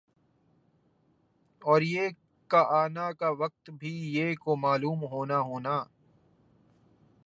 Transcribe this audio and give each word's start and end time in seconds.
اور 1.61 1.81
یِہ 1.81 2.07
کا 2.49 2.61
آنا 2.79 3.11
کا 3.11 3.29
وقت 3.39 3.69
بھی 3.79 3.93
یِہ 4.15 4.35
کو 4.35 4.55
معلوم 4.55 5.03
ہونا 5.03 5.39
ہونا 5.39 5.75